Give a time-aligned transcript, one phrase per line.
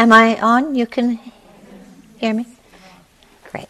[0.00, 0.76] Am I on?
[0.76, 1.18] You can
[2.18, 2.46] hear me?
[3.50, 3.68] Great.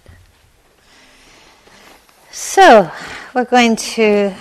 [2.31, 2.93] So,
[3.35, 4.35] we're going to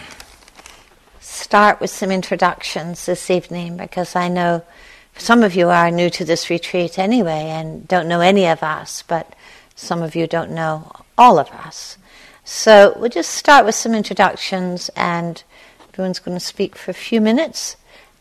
[1.22, 4.64] start with some introductions this evening because I know
[5.18, 9.02] some of you are new to this retreat anyway and don't know any of us,
[9.08, 9.34] but
[9.74, 11.98] some of you don't know all of us.
[12.44, 15.42] So we'll just start with some introductions and
[15.88, 17.78] everyone's going to speak for a few minutes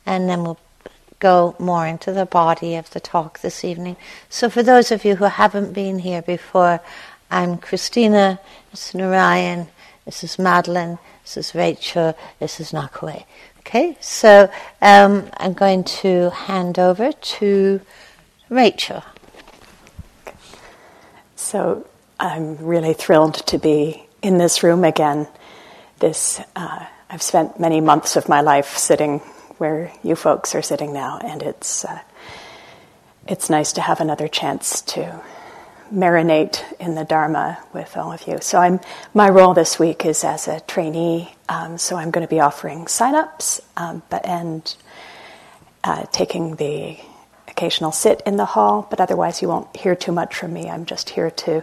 [0.07, 0.61] and then we'll
[1.19, 3.97] go more into the body of the talk this evening.
[4.29, 6.81] So for those of you who haven't been here before,
[7.31, 8.39] I'm Christina,
[8.71, 9.69] this is Narayan,
[10.05, 13.25] this is Madeline, this is Rachel, this is Nakawé.
[13.61, 17.81] Okay, so um, I'm going to hand over to
[18.49, 19.03] Rachel.
[21.35, 21.87] So
[22.21, 25.27] I'm really thrilled to be in this room again.
[25.99, 29.21] This uh, I've spent many months of my life sitting
[29.59, 32.01] where you folks are sitting now, and it's uh,
[33.29, 35.21] it's nice to have another chance to
[35.93, 38.39] marinate in the Dharma with all of you.
[38.41, 38.81] So I'm
[39.15, 41.35] my role this week is as a trainee.
[41.49, 44.77] Um, so I'm going to be offering sign-ups, um, but and
[45.85, 46.99] uh, taking the
[47.49, 48.87] occasional sit in the hall.
[48.91, 50.69] But otherwise, you won't hear too much from me.
[50.69, 51.63] I'm just here to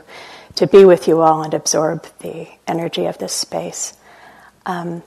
[0.56, 3.94] to be with you all and absorb the energy of this space.
[4.66, 5.04] Um,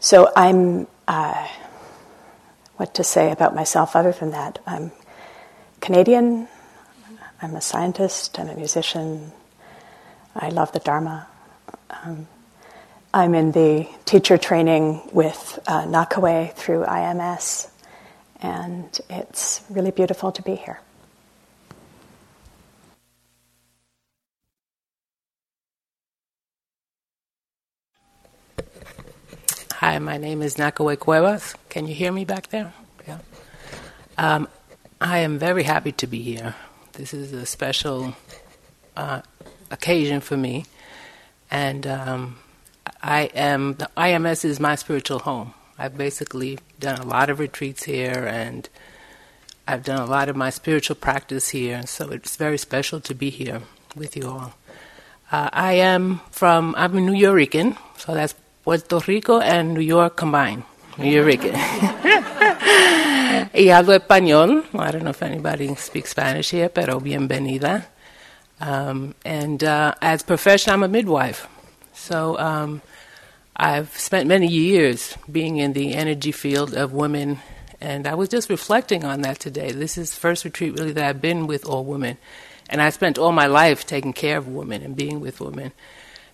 [0.00, 0.86] so I'm.
[1.08, 1.48] Uh,
[2.76, 4.58] what to say about myself other than that?
[4.66, 4.92] I'm
[5.80, 6.48] Canadian.
[7.40, 9.30] I'm a scientist, I'm a musician,
[10.34, 11.26] I love the Dharma.
[11.90, 12.28] Um,
[13.12, 17.68] I'm in the teacher training with uh, Nakawé through IMS,
[18.40, 20.80] and it's really beautiful to be here.
[29.80, 31.54] Hi, my name is Nakawé Cuevas.
[31.68, 32.72] Can you hear me back there?
[33.06, 33.18] Yeah.
[34.16, 34.48] Um,
[35.02, 36.54] I am very happy to be here.
[36.94, 38.16] This is a special
[38.96, 39.20] uh,
[39.70, 40.64] occasion for me,
[41.50, 42.38] and um,
[43.02, 45.52] I am the IMS is my spiritual home.
[45.78, 48.66] I've basically done a lot of retreats here, and
[49.68, 53.28] I've done a lot of my spiritual practice here, so it's very special to be
[53.28, 53.60] here
[53.94, 54.54] with you all.
[55.30, 58.34] Uh, I am from I'm a Nuyorican, so that's
[58.66, 60.64] Puerto Rico and New York combined.
[60.96, 61.52] Nuyorican.
[63.54, 64.64] y hablo español.
[64.74, 67.84] I don't know if anybody speaks Spanish here, pero bienvenida.
[68.60, 71.46] Um, and uh, as profession, I'm a midwife.
[71.92, 72.82] So um,
[73.54, 77.38] I've spent many years being in the energy field of women,
[77.80, 79.70] and I was just reflecting on that today.
[79.70, 82.18] This is the first retreat really that I've been with all women,
[82.68, 85.70] and I spent all my life taking care of women and being with women,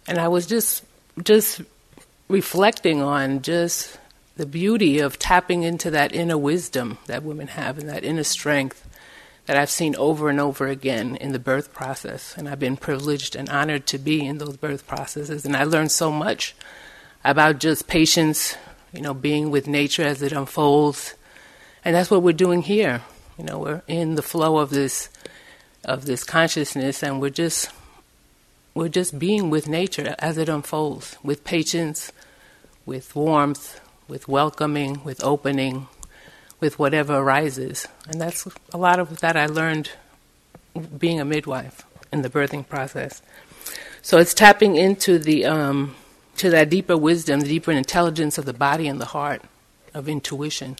[0.06, 0.82] and I was just
[1.22, 1.60] just
[2.28, 3.98] reflecting on just
[4.36, 8.88] the beauty of tapping into that inner wisdom that women have and that inner strength
[9.46, 12.36] that I've seen over and over again in the birth process.
[12.36, 15.44] And I've been privileged and honored to be in those birth processes.
[15.44, 16.54] And I learned so much
[17.24, 18.56] about just patience,
[18.92, 21.14] you know, being with nature as it unfolds.
[21.84, 23.02] And that's what we're doing here.
[23.36, 25.08] You know, we're in the flow of this
[25.84, 27.68] of this consciousness and we're just
[28.74, 32.12] we're just being with nature as it unfolds, with patience,
[32.86, 35.88] with warmth, with welcoming, with opening,
[36.60, 37.86] with whatever arises.
[38.08, 39.90] And that's a lot of that I learned
[40.98, 43.22] being a midwife in the birthing process.
[44.00, 45.94] So it's tapping into the um,
[46.36, 49.42] to that deeper wisdom, the deeper intelligence of the body and the heart,
[49.94, 50.76] of intuition.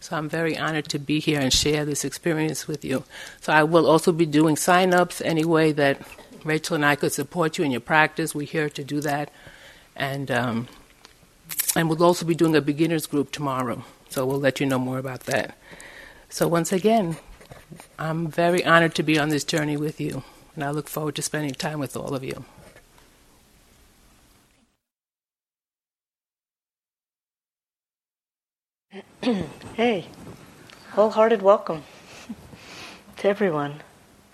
[0.00, 3.04] So I'm very honored to be here and share this experience with you.
[3.40, 6.00] So I will also be doing sign-ups any way that
[6.44, 8.34] Rachel and I could support you in your practice.
[8.34, 9.30] We're here to do that,
[9.96, 10.68] and um,
[11.76, 13.84] and we'll also be doing a beginners group tomorrow.
[14.10, 15.56] So we'll let you know more about that.
[16.30, 17.16] So once again,
[17.98, 21.22] I'm very honored to be on this journey with you, and I look forward to
[21.22, 22.44] spending time with all of you.
[29.74, 30.06] hey,
[30.92, 31.84] wholehearted welcome
[33.18, 33.82] to everyone.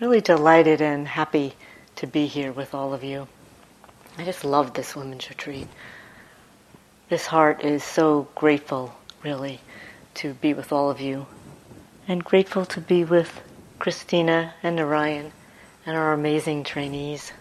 [0.01, 1.55] Really delighted and happy
[1.99, 3.27] to be here with all of you.
[4.17, 5.67] I just love this women's retreat.
[7.09, 9.61] This heart is so grateful, really,
[10.15, 11.27] to be with all of you,
[12.06, 13.43] and grateful to be with
[13.81, 15.33] Christina and Narayan
[15.85, 17.33] and our amazing trainees.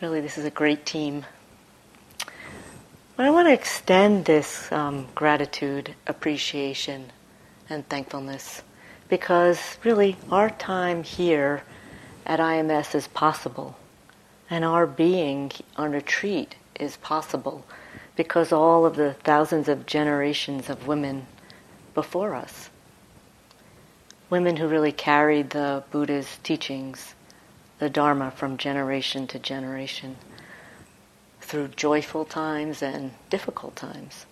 [0.00, 1.26] Really, this is a great team.
[3.16, 7.12] But I want to extend this um, gratitude, appreciation,
[7.68, 8.62] and thankfulness
[9.10, 11.64] because really our time here
[12.26, 13.76] at IMS is possible,
[14.50, 17.64] and our being on retreat is possible
[18.16, 21.26] because all of the thousands of generations of women
[21.94, 22.70] before us.
[24.30, 27.14] women who really carried the Buddha's teachings,
[27.78, 30.16] the Dharma, from generation to generation
[31.40, 34.26] through joyful times and difficult times.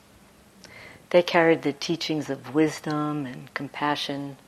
[1.11, 4.39] They carried the teachings of wisdom and compassion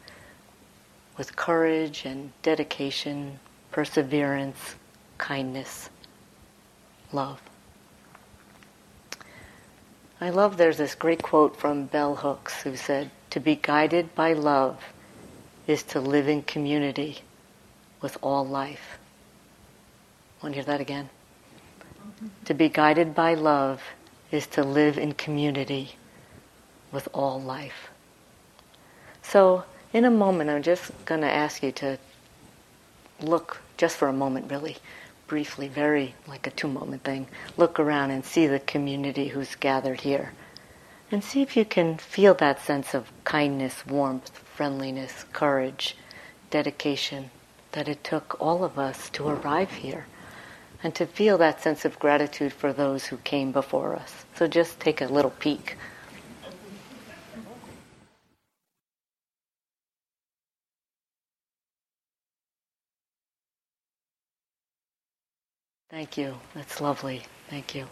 [1.16, 3.38] with courage and dedication,
[3.70, 4.74] perseverance,
[5.18, 5.90] kindness,
[7.12, 7.40] love.
[10.20, 14.32] I love there's this great quote from Bell Hooks who said, To be guided by
[14.32, 14.82] love
[15.66, 17.18] is to live in community
[18.00, 18.98] with all life.
[20.42, 21.10] Want to hear that again?
[22.46, 23.82] To be guided by love
[24.30, 25.96] is to live in community
[26.92, 27.90] with all life.
[29.22, 29.64] So,
[29.94, 31.98] in a moment, I'm just going to ask you to
[33.20, 34.76] look, just for a moment, really,
[35.28, 40.00] briefly, very like a two moment thing, look around and see the community who's gathered
[40.00, 40.32] here.
[41.12, 45.96] And see if you can feel that sense of kindness, warmth, friendliness, courage,
[46.50, 47.30] dedication
[47.70, 50.06] that it took all of us to arrive here.
[50.82, 54.24] And to feel that sense of gratitude for those who came before us.
[54.34, 55.76] So just take a little peek.
[65.94, 66.34] Thank you.
[66.54, 67.22] That's lovely.
[67.48, 67.86] Thank you.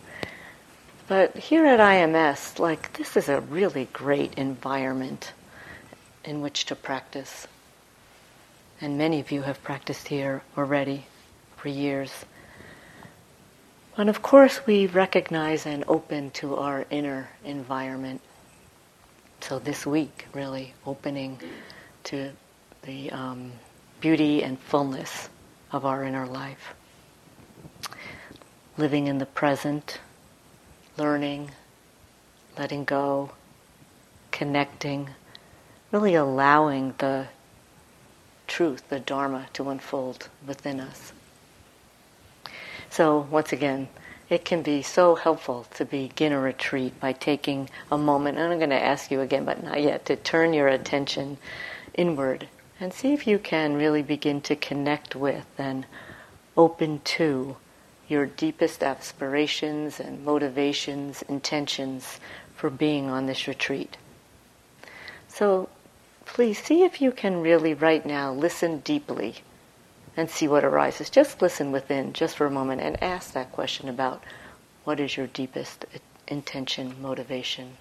[1.06, 5.32] But here at IMS, like, this is a really great environment
[6.24, 7.46] in which to practice.
[8.80, 11.06] And many of you have practiced here already
[11.56, 12.10] for years.
[13.96, 18.20] And of course, we recognize and open to our inner environment.
[19.42, 21.38] So this week, really opening
[22.02, 22.32] to
[22.82, 23.52] the um,
[24.00, 25.28] beauty and fullness
[25.70, 26.74] of our inner life
[28.76, 29.98] living in the present,
[30.96, 31.50] learning,
[32.58, 33.30] letting go,
[34.30, 35.10] connecting,
[35.90, 37.26] really allowing the
[38.46, 41.12] truth, the Dharma, to unfold within us.
[42.90, 43.88] So, once again,
[44.28, 48.58] it can be so helpful to begin a retreat by taking a moment, and I'm
[48.58, 51.38] going to ask you again, but not yet, to turn your attention
[51.94, 52.48] inward
[52.80, 55.86] and see if you can really begin to connect with and
[56.56, 57.56] open to
[58.12, 62.20] your deepest aspirations and motivations, intentions
[62.54, 63.96] for being on this retreat.
[65.28, 65.70] So
[66.26, 69.36] please see if you can really right now listen deeply
[70.16, 71.08] and see what arises.
[71.08, 74.22] Just listen within just for a moment and ask that question about
[74.84, 75.86] what is your deepest
[76.28, 77.78] intention, motivation,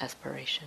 [0.00, 0.66] aspiration.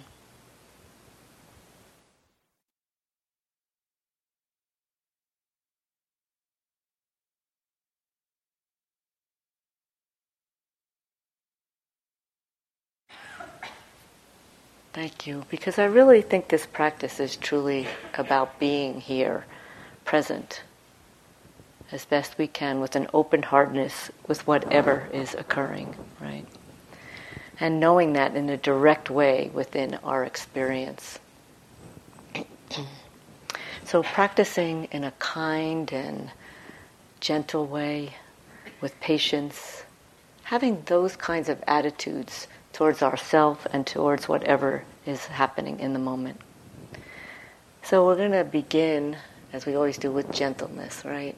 [14.95, 19.43] Thank you, because I really think this practice is truly about being here,
[20.05, 20.61] present,
[21.91, 26.45] as best we can with an open heartedness with whatever is occurring, right?
[27.59, 31.19] And knowing that in a direct way within our experience.
[33.83, 36.31] so practicing in a kind and
[37.19, 38.15] gentle way,
[38.79, 39.83] with patience,
[40.43, 46.41] having those kinds of attitudes towards ourself and towards whatever is happening in the moment.
[47.83, 49.15] So we're going to begin,
[49.53, 51.37] as we always do, with gentleness, right?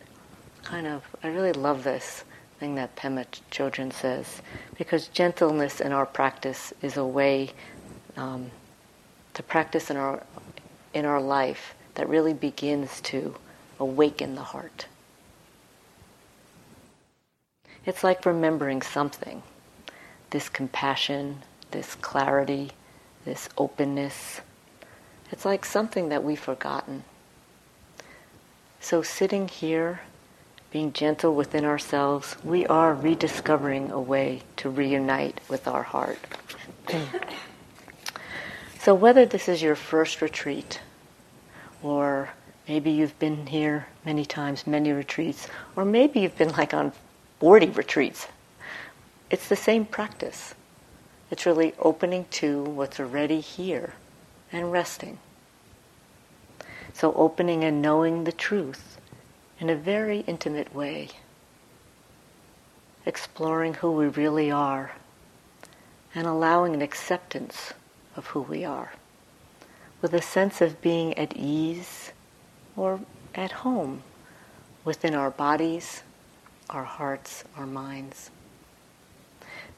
[0.63, 2.23] Kind of, I really love this
[2.59, 4.41] thing that Pema Chodron says,
[4.79, 7.51] because gentleness in our practice is a way
[8.15, 8.49] um,
[9.35, 10.23] to practice in our
[10.95, 13.35] in our life that really begins to
[13.79, 14.87] awaken the heart.
[17.85, 19.43] It's like remembering something
[20.29, 22.71] this compassion, this clarity,
[23.25, 24.41] this openness.
[25.31, 27.03] It's like something that we've forgotten.
[28.79, 30.01] So, sitting here,
[30.71, 36.19] being gentle within ourselves, we are rediscovering a way to reunite with our heart.
[38.79, 40.79] so, whether this is your first retreat,
[41.81, 42.29] or
[42.67, 46.91] maybe you've been here many times, many retreats, or maybe you've been like on
[47.39, 48.27] 40 retreats
[49.29, 50.55] it's the same practice.
[51.29, 53.93] It's really opening to what's already here
[54.51, 55.19] and resting.
[56.93, 58.97] So, opening and knowing the truth
[59.59, 61.09] in a very intimate way,
[63.05, 64.93] exploring who we really are,
[66.15, 67.73] and allowing an acceptance
[68.15, 68.93] of who we are,
[70.01, 72.11] with a sense of being at ease
[72.75, 73.01] or
[73.35, 74.01] at home
[74.85, 76.01] within our bodies,
[76.69, 78.31] our hearts, our minds.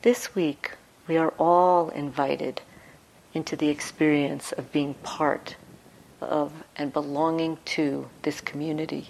[0.02, 0.72] This week,
[1.10, 2.62] we are all invited
[3.34, 5.58] into the experience of being part
[6.22, 9.10] of and belonging to this community,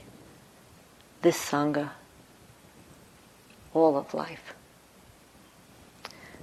[1.21, 1.91] this Sangha,
[3.71, 4.55] all of life.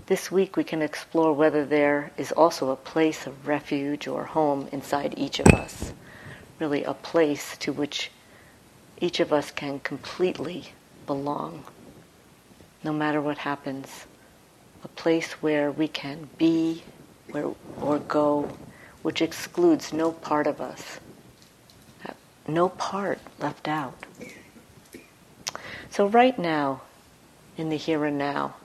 [0.07, 4.69] This week we can explore whether there is also a place of refuge or home
[4.71, 5.93] inside each of us,
[6.61, 8.13] really a place to which
[9.01, 10.67] each of us can completely
[11.05, 11.65] belong,
[12.85, 14.07] no matter what happens,
[14.85, 16.83] a place where we can be
[17.31, 18.57] where, or go,
[19.03, 21.01] which excludes no part of us,
[22.49, 24.07] no part left out.
[25.91, 26.83] So, right now,
[27.57, 28.57] in the here and now,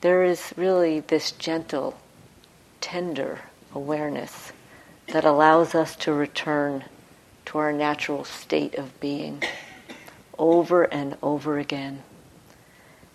[0.00, 1.98] there is really this gentle,
[2.80, 3.40] tender
[3.74, 4.52] awareness
[5.08, 6.84] that allows us to return
[7.46, 9.42] to our natural state of being
[10.38, 12.02] over and over again.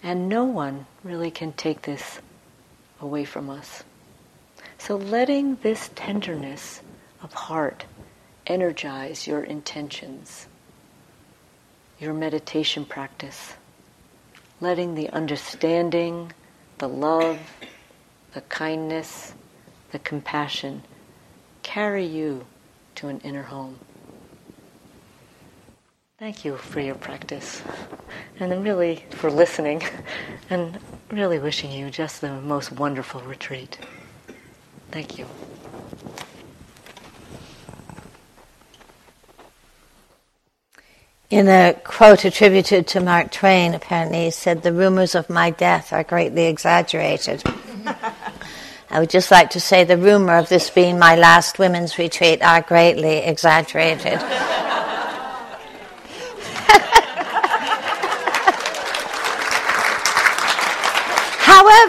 [0.03, 2.19] And no one really can take this
[2.99, 3.83] away from us.
[4.77, 6.81] So letting this tenderness
[7.21, 7.85] of heart
[8.47, 10.47] energize your intentions,
[11.99, 13.53] your meditation practice,
[14.59, 16.33] letting the understanding,
[16.79, 17.39] the love,
[18.33, 19.33] the kindness,
[19.91, 20.81] the compassion
[21.61, 22.45] carry you
[22.95, 23.77] to an inner home.
[26.21, 27.63] Thank you for your practice
[28.39, 29.81] and really for listening
[30.51, 30.77] and
[31.09, 33.79] really wishing you just the most wonderful retreat.
[34.91, 35.25] Thank you.
[41.31, 45.91] In a quote attributed to Mark Twain, apparently, he said, The rumors of my death
[45.91, 47.41] are greatly exaggerated.
[48.91, 52.43] I would just like to say the rumor of this being my last women's retreat
[52.43, 54.21] are greatly exaggerated.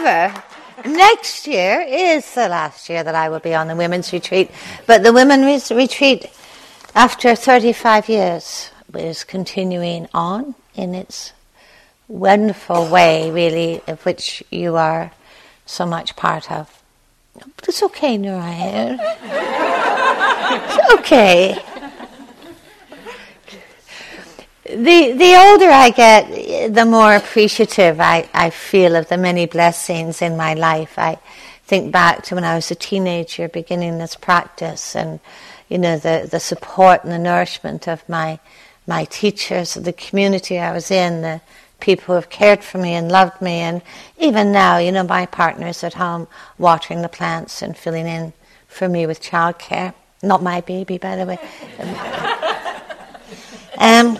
[0.03, 0.43] However,
[0.83, 4.51] next year is the last year that I will be on the women's retreat,
[4.85, 6.29] but the women's retreat,
[6.93, 11.31] after 35 years, is continuing on in its
[12.09, 15.13] wonderful way, really, of which you are
[15.65, 16.83] so much part of.
[17.55, 18.99] But it's okay, Narayan.
[20.59, 21.63] it's okay.
[24.65, 30.21] The, the older I get, the more appreciative I, I feel of the many blessings
[30.21, 30.97] in my life.
[30.97, 31.17] I
[31.65, 35.19] think back to when I was a teenager beginning this practice and,
[35.67, 38.39] you know, the, the support and the nourishment of my
[38.85, 41.41] my teachers, the community I was in, the
[41.79, 43.81] people who have cared for me and loved me, and
[44.17, 46.27] even now, you know, my partner's at home
[46.57, 48.33] watering the plants and filling in
[48.67, 49.93] for me with childcare.
[50.21, 51.37] Not my baby, by the way.
[53.77, 54.17] um,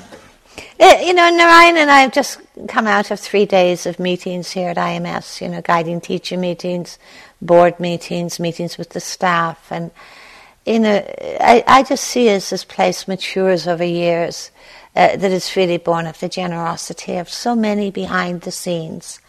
[0.84, 4.52] eh, you know, Narayan and I have just come out of three days of meetings
[4.52, 7.00] here at IMS, you know, guiding teacher meetings,
[7.42, 9.92] board meetings, meetings with the staff, and
[10.66, 11.06] you know,
[11.42, 14.50] I, I just see as this place matures over years,
[14.96, 19.20] uh, it's really born of the generosity of so many behind the scenes.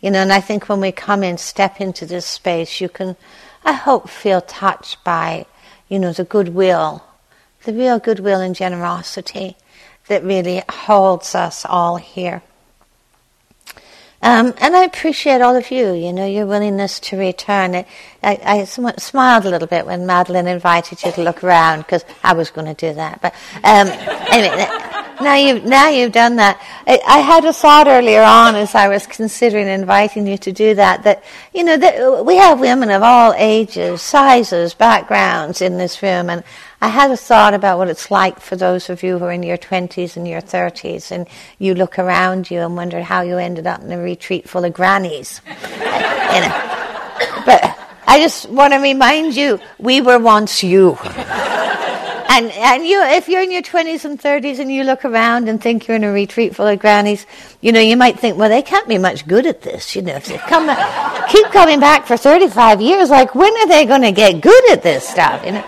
[0.00, 3.16] You know, and I think when we come in, step into this space, you can,
[3.64, 5.46] I hope, feel touched by,
[5.88, 7.04] you know, the goodwill,
[7.64, 9.56] the real goodwill and generosity
[10.10, 12.42] that really holds us all here.
[14.22, 17.74] Um, and I appreciate all of you, you know, your willingness to return.
[17.74, 17.86] I,
[18.22, 22.50] I, smiled a little bit when Madeline invited you to look around because I was
[22.50, 23.22] going to do that.
[23.22, 23.32] But
[23.64, 23.86] um,
[24.30, 24.66] anyway,
[25.22, 26.60] now you've, now you've done that.
[26.86, 30.74] I, I, had a thought earlier on as I was considering inviting you to do
[30.74, 31.22] that, that,
[31.54, 36.28] you know, that we have women of all ages, sizes, backgrounds in this room.
[36.28, 36.44] And
[36.82, 39.42] I had a thought about what it's like for those of you who are in
[39.42, 43.66] your 20s and your 30s, and you look around you and wonder how you ended
[43.66, 45.42] up in a retreat full of grannies.
[45.48, 46.80] you know.
[47.44, 50.96] But I just want to remind you, we were once you.
[52.30, 55.60] and and you, if you're in your 20s and 30s and you look around and
[55.60, 57.26] think you're in a retreat full of grannies,
[57.60, 59.94] you know, you might think, well, they can't be much good at this.
[59.94, 60.66] You know, if they come,
[61.28, 64.82] keep coming back for 35 years, like, when are they going to get good at
[64.82, 65.44] this stuff?
[65.44, 65.64] You know.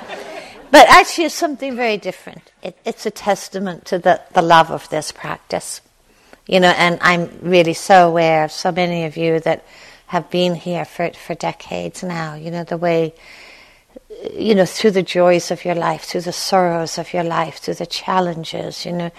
[0.73, 2.51] But actually, it's something very different.
[2.63, 5.83] It, it's a testament to the, the love of this practice.
[6.47, 9.67] You know, and I'm really so aware of so many of you that
[10.07, 12.37] have been here for, for decades now.
[12.37, 13.13] You know, the way,
[14.33, 17.75] you know, through the joys of your life, through the sorrows of your life, through
[17.75, 19.11] the challenges, you know,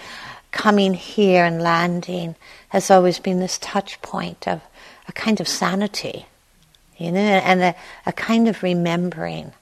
[0.50, 2.34] coming here and landing
[2.70, 4.60] has always been this touch point of
[5.06, 6.26] a kind of sanity,
[6.98, 7.74] you know, and a,
[8.06, 9.52] a kind of remembering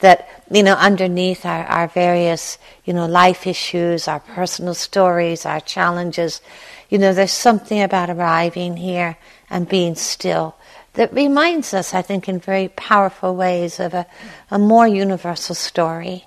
[0.00, 5.60] that you know underneath our, our various you know life issues our personal stories our
[5.60, 6.40] challenges
[6.88, 9.16] you know there's something about arriving here
[9.50, 10.54] and being still
[10.94, 14.06] that reminds us i think in very powerful ways of a,
[14.50, 16.26] a more universal story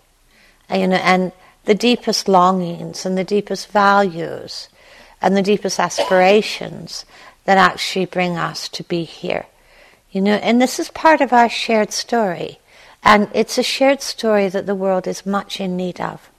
[0.71, 1.31] uh, you know, and
[1.65, 4.69] the deepest longings and the deepest values
[5.21, 7.05] and the deepest aspirations
[7.45, 9.45] that actually bring us to be here.
[10.11, 12.59] You know, and this is part of our shared story.
[13.03, 16.29] And it's a shared story that the world is much in need of.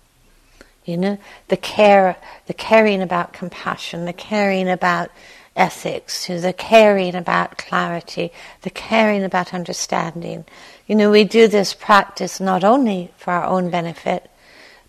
[0.85, 5.11] You know, the care, the caring about compassion, the caring about
[5.57, 10.45] ethics, the caring about clarity, the caring about understanding.
[10.87, 14.31] You know, we do this practice not only for our own benefit,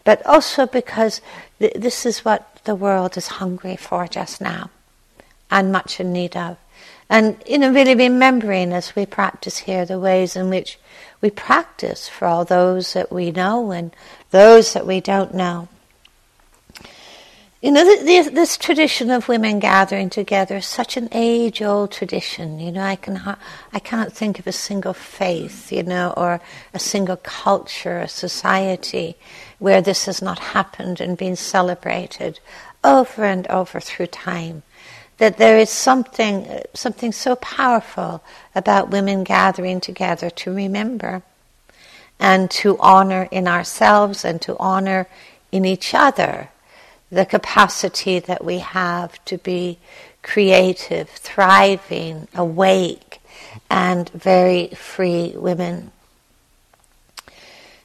[0.04, 1.22] but also because
[1.60, 4.70] th- this is what the world is hungry for just now
[5.50, 6.58] and much in need of.
[7.10, 10.80] And, you know, really remembering as we practice here the ways in which
[11.22, 13.96] we practice for all those that we know and
[14.32, 15.68] those that we don't know.
[17.62, 22.60] You know, this, this tradition of women gathering together is such an age-old tradition.
[22.60, 23.22] You know, I can
[23.72, 26.42] I cannot think of a single faith, you know, or
[26.74, 29.16] a single culture, a society
[29.60, 32.40] where this has not happened and been celebrated
[32.84, 34.64] over and over through time.
[35.22, 38.24] That there is something something so powerful
[38.56, 41.22] about women gathering together to remember
[42.20, 45.08] and to honor in ourselves and to honor
[45.52, 46.50] in each other
[47.12, 49.78] the capacity that we have to be
[50.24, 53.22] creative, thriving, awake,
[53.70, 55.92] and very free women.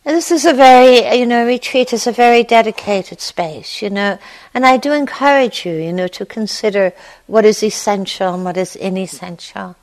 [0.06, 4.20] This is a very, you know, retreat is a very dedicated space, you know,
[4.54, 6.92] and I do encourage you, you know, to consider
[7.26, 9.74] what is essential and what is inessential.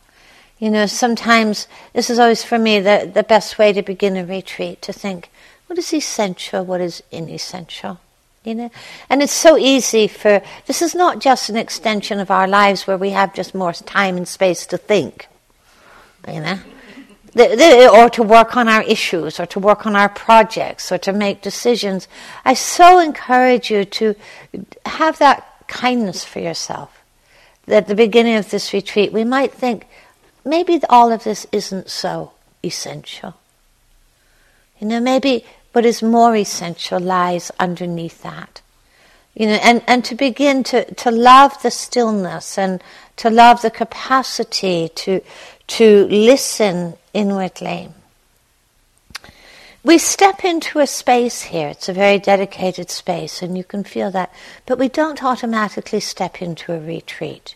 [0.59, 4.25] You know, sometimes this is always for me the, the best way to begin a
[4.25, 5.29] retreat to think
[5.67, 7.99] what is essential, what is inessential.
[8.45, 8.71] You know,
[9.09, 12.97] and it's so easy for this is not just an extension of our lives where
[12.97, 15.27] we have just more time and space to think.
[16.29, 16.59] You know,
[17.33, 20.97] the, the, or to work on our issues, or to work on our projects, or
[20.99, 22.07] to make decisions.
[22.45, 24.15] I so encourage you to
[24.85, 27.03] have that kindness for yourself.
[27.67, 29.87] At the beginning of this retreat, we might think
[30.45, 33.35] maybe all of this isn't so essential.
[34.79, 38.61] You know, maybe what is more essential lies underneath that.
[39.33, 42.83] You know, and, and to begin to, to love the stillness and
[43.15, 45.21] to love the capacity to,
[45.67, 47.89] to listen inwardly.
[49.83, 54.11] We step into a space here, it's a very dedicated space, and you can feel
[54.11, 54.33] that,
[54.65, 57.55] but we don't automatically step into a retreat.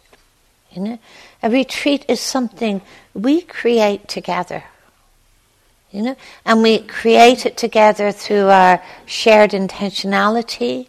[0.72, 1.00] You know?
[1.42, 2.82] A retreat is something
[3.14, 4.66] we create together
[5.92, 6.16] you know,
[6.46, 10.88] and we create it together through our shared intentionality,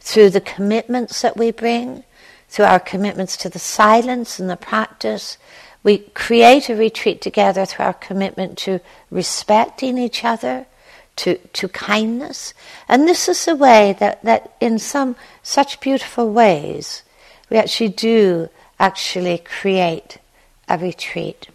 [0.00, 2.04] through the commitments that we bring,
[2.48, 5.38] through our commitments to the silence and the practice.
[5.82, 10.66] We create a retreat together through our commitment to respecting each other,
[11.16, 12.54] to, to kindness.
[12.88, 17.02] And this is a way that, that in some such beautiful ways
[17.48, 20.18] we actually do actually create
[20.68, 21.48] a retreat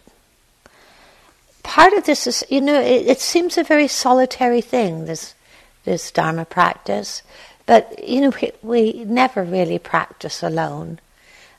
[1.63, 5.35] part of this is, you know, it, it, seems a very solitary thing, this,
[5.83, 7.23] this Dharma practice,
[7.65, 10.99] but, you know, we, we never really practice alone.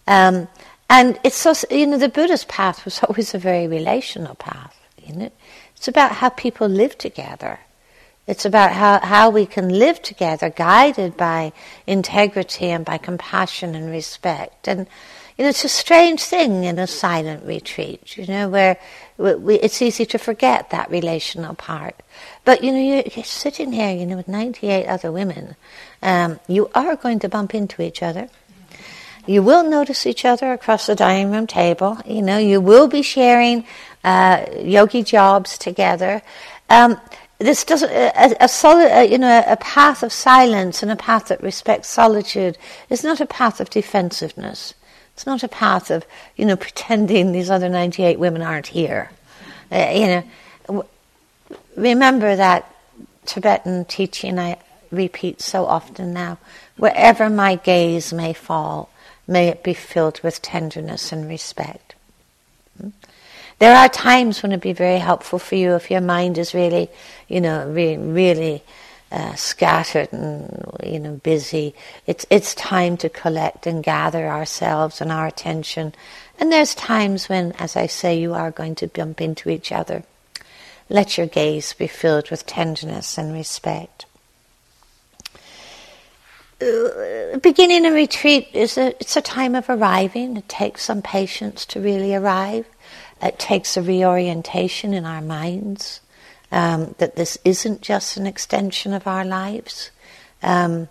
[0.07, 0.49] Um,
[0.93, 5.15] and it's so, you know, the Buddha's path was always a very relational path, you
[5.15, 5.33] know.
[5.75, 7.61] It's about how people live together.
[8.27, 11.53] It's about how, how we can live together, guided by
[11.87, 14.69] integrity and by compassion and respect.
[14.69, 14.87] And,
[15.37, 18.79] you know, it's a strange thing in a silent retreat, you know, where
[19.17, 21.97] we, it's easy to forget that relational part.
[22.45, 25.57] But, you know, you're, you're sitting here, you know, with 98 other women.
[26.03, 28.29] Um, you are going to bump into each other.
[29.27, 31.99] You will notice each other across the dining room table.
[32.05, 33.65] You know, you will be sharing
[34.03, 36.23] uh, yogi jobs together.
[36.69, 37.01] Um,
[37.39, 41.29] this doesn't a, a solid, a, you know, a path of silence and a path
[41.29, 42.57] that respects solitude
[42.89, 44.75] is not a path of defensiveness.
[45.15, 46.07] It's not a path of,
[46.37, 49.11] you know, pretending these other 98 women aren't here.
[49.71, 50.25] Uh, you know,
[50.67, 50.89] w-
[51.77, 52.75] remember that
[53.27, 54.59] Tibetan teaching I
[54.91, 56.39] repeat so often now.
[56.77, 58.89] Wherever my gaze may fall,
[59.27, 61.95] may it be filled with tenderness and respect.
[62.81, 62.91] Hmm?
[63.59, 66.91] There are times when it'd be very helpful for you if your mind is really,
[67.29, 68.63] you know, really, really
[69.13, 71.75] uh, scattered and you know busy.
[72.07, 75.95] It's it's time to collect and gather ourselves and our attention.
[76.41, 80.03] And there's times when, as I say, you are going to bump into each other.
[80.89, 84.07] Let your gaze be filled with tenderness and respect.
[87.41, 90.37] Beginning a retreat is a it's a time of arriving.
[90.37, 92.67] It takes some patience to really arrive.
[93.21, 96.01] It takes a reorientation in our minds
[96.51, 99.91] um, that this isn't just an extension of our lives,
[100.43, 100.89] um,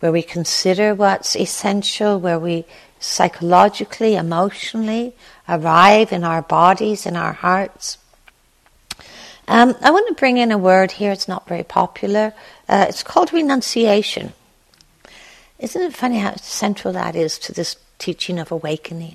[0.00, 2.64] where we consider what's essential, where we
[2.98, 5.14] psychologically, emotionally
[5.48, 7.98] arrive in our bodies, in our hearts.
[9.48, 12.32] Um, I want to bring in a word here, it's not very popular.
[12.68, 14.32] Uh, it's called renunciation.
[15.62, 19.14] Isn't it funny how central that is to this teaching of awakening?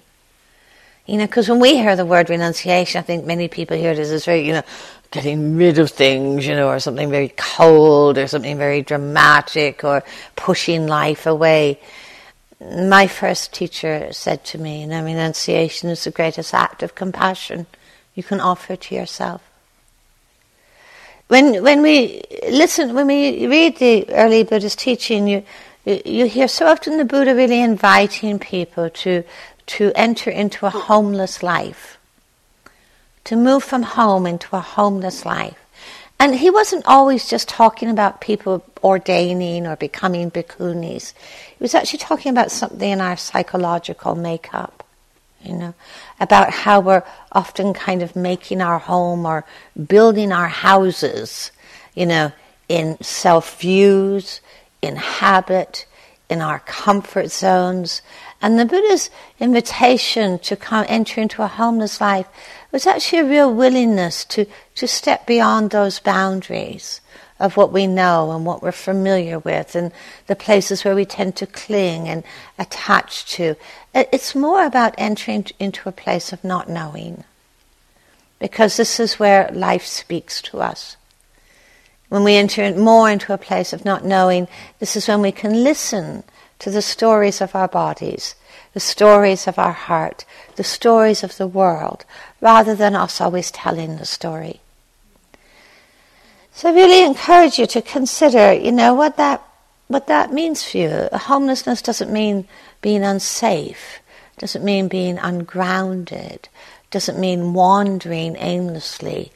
[1.06, 4.00] You know, because when we hear the word renunciation, I think many people hear it
[4.00, 4.64] as this very, you know,
[5.12, 10.06] getting rid of things, you know, or something very cold or something very dramatic or
[10.38, 11.82] pushing life away.
[12.62, 17.68] My first teacher said to me, you know, renunciation is the greatest act of compassion
[18.16, 19.42] you can offer to yourself.
[21.28, 25.44] When, when we listen, when we read the early Buddhist teaching, you,
[25.88, 29.24] you hear so often the Buddha really inviting people to,
[29.68, 31.98] to enter into a homeless life,
[33.24, 35.58] to move from home into a homeless life.
[36.20, 41.14] And he wasn't always just talking about people ordaining or becoming bhikkhunis.
[41.50, 44.84] He was actually talking about something in our psychological makeup,
[45.44, 45.74] you know,
[46.20, 49.46] about how we're often kind of making our home or
[49.88, 51.52] building our houses,
[51.94, 52.32] you know,
[52.68, 54.42] in self views,
[54.82, 55.86] in habit,
[56.30, 58.02] in our comfort zones.
[58.42, 59.10] And the Buddha's
[59.40, 62.28] invitation to come enter into a homeless life
[62.72, 67.02] was actually a real willingness to, to step beyond those boundaries
[67.40, 69.92] of what we know and what we're familiar with and
[70.26, 72.24] the places where we tend to cling and
[72.58, 73.56] attach to.
[73.94, 77.24] It's more about entering into a place of not knowing.
[78.40, 80.98] Because this is where life speaks to us.
[82.10, 84.48] When we enter more into a place of not knowing,
[84.80, 86.24] this is when we can listen
[86.60, 88.36] to the stories of our bodies,
[88.74, 92.06] the stories of our heart, the stories of the world,
[92.42, 94.62] rather than us always telling the story.
[96.54, 99.44] So I really encourage you to consider, you know, what that
[99.88, 101.10] what that means for you.
[101.14, 102.48] Homelessness doesn't mean
[102.82, 104.00] being unsafe,
[104.38, 106.50] doesn't mean being ungrounded,
[106.92, 109.32] doesn't mean wandering aimlessly.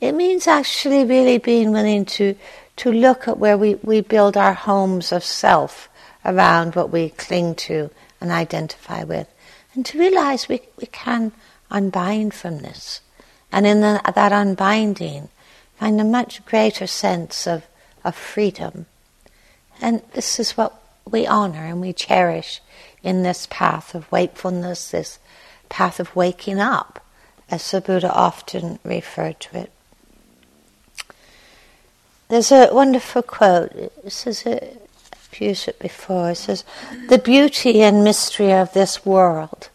[0.00, 2.36] It means actually really being willing to
[2.76, 5.88] to look at where we, we build our homes of self
[6.24, 9.28] around what we cling to and identify with.
[9.74, 11.32] And to realize we, we can
[11.70, 13.00] unbind from this.
[13.52, 15.28] And in the, that unbinding,
[15.78, 17.64] find a much greater sense of,
[18.04, 18.86] of freedom.
[19.80, 22.60] And this is what we honor and we cherish
[23.02, 25.18] in this path of wakefulness, this
[25.68, 27.04] path of waking up,
[27.50, 29.73] as the Buddha often referred to it.
[32.28, 33.72] There's a wonderful quote.
[33.72, 36.30] It says, I've used it before.
[36.30, 36.64] It says,
[37.08, 39.68] The beauty and mystery of this world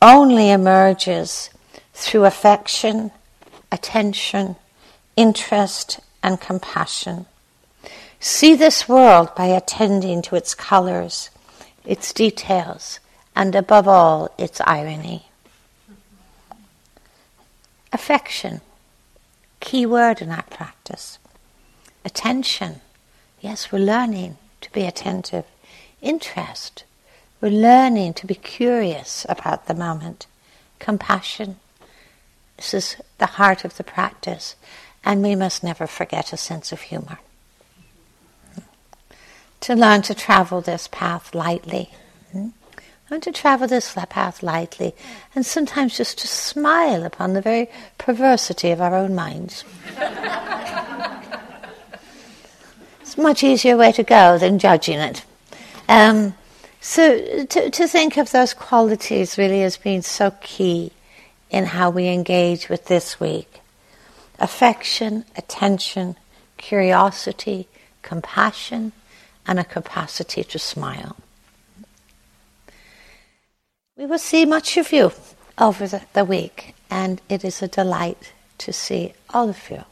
[0.00, 1.50] only emerges
[1.94, 3.10] through affection,
[3.72, 4.56] attention,
[5.16, 7.26] interest, and compassion.
[8.20, 11.30] See this world by attending to its colors,
[11.84, 13.00] its details,
[13.34, 15.26] and above all, its irony.
[17.92, 18.60] Affection,
[19.60, 21.18] key word in our practice.
[22.06, 22.82] Attention,
[23.40, 25.44] yes, we're learning to be attentive.
[26.00, 26.84] Interest,
[27.40, 30.28] we're learning to be curious about the moment.
[30.78, 31.56] Compassion,
[32.56, 34.54] this is the heart of the practice.
[35.04, 37.18] And we must never forget a sense of humor.
[39.62, 41.90] To learn to travel this path lightly.
[42.30, 42.50] Hmm?
[43.10, 44.94] Learn to travel this path lightly
[45.34, 49.64] and sometimes just to smile upon the very perversity of our own minds.
[53.16, 55.24] much easier way to go than judging it.
[55.88, 56.34] Um,
[56.80, 60.92] so to, to think of those qualities really as being so key
[61.50, 63.60] in how we engage with this week
[64.38, 66.14] affection, attention,
[66.58, 67.66] curiosity,
[68.02, 68.92] compassion,
[69.46, 71.16] and a capacity to smile.
[73.96, 75.12] We will see much of you
[75.58, 79.84] over the, the week, and it is a delight to see all of you.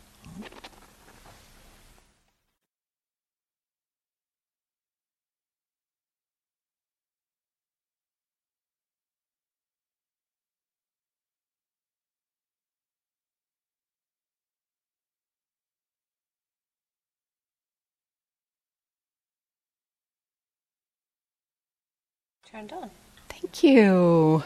[22.54, 22.90] Turned on.
[23.28, 24.44] Thank you.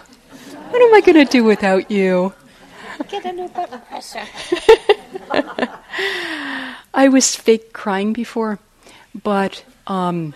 [0.71, 2.33] What am I going to do without you?
[3.09, 4.23] Get a new button presser.
[6.95, 8.59] I was fake crying before,
[9.23, 10.31] but um,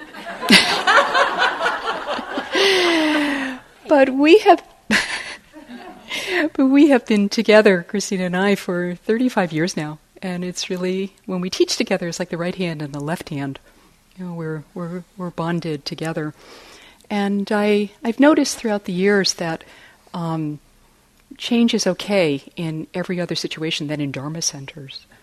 [3.89, 4.63] but we have
[6.53, 11.15] but we have been together, Christina and I, for 35 years now, And it's really,
[11.25, 13.59] when we teach together, it's like the right hand and the left hand.
[14.19, 16.35] You know, we're, we're, we're bonded together.
[17.13, 19.65] And I, I've noticed throughout the years that
[20.15, 20.61] um,
[21.37, 25.05] change is okay in every other situation than in Dharma centers.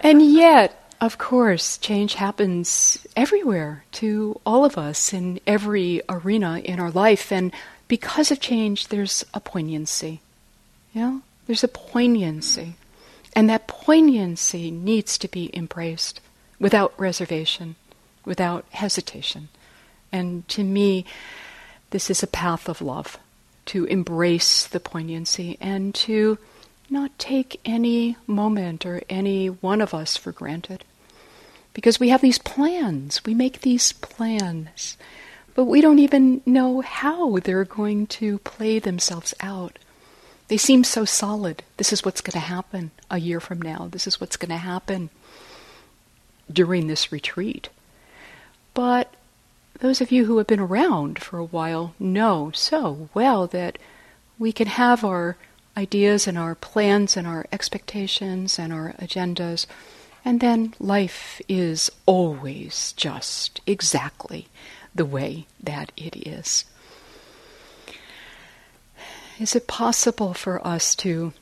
[0.00, 6.80] and yet, of course, change happens everywhere to all of us in every arena in
[6.80, 7.30] our life.
[7.30, 7.52] And
[7.88, 10.22] because of change, there's a poignancy.
[10.94, 11.20] You know?
[11.46, 12.76] There's a poignancy.
[13.34, 16.22] And that poignancy needs to be embraced
[16.58, 17.76] without reservation,
[18.24, 19.48] without hesitation.
[20.12, 21.04] And to me,
[21.90, 23.18] this is a path of love
[23.66, 26.38] to embrace the poignancy and to
[26.88, 30.84] not take any moment or any one of us for granted.
[31.74, 34.96] Because we have these plans, we make these plans,
[35.54, 39.78] but we don't even know how they're going to play themselves out.
[40.48, 41.64] They seem so solid.
[41.76, 43.88] This is what's going to happen a year from now.
[43.90, 45.10] This is what's going to happen
[46.52, 47.68] during this retreat.
[48.74, 49.12] But
[49.80, 53.78] those of you who have been around for a while know so well that
[54.38, 55.36] we can have our
[55.76, 59.66] ideas and our plans and our expectations and our agendas,
[60.24, 64.48] and then life is always just exactly
[64.94, 66.64] the way that it is.
[69.38, 71.34] Is it possible for us to